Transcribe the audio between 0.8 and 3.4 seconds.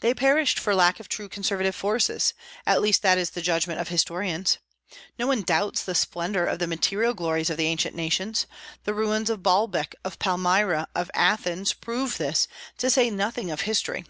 of true conservative forces; at least that is the